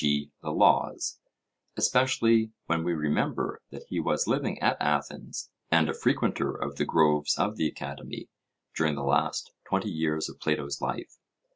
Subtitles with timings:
[0.03, 0.31] g.
[0.41, 1.19] the Laws,
[1.77, 6.85] especially when we remember that he was living at Athens, and a frequenter of the
[6.85, 8.27] groves of the Academy,
[8.75, 11.19] during the last twenty years of Plato's life.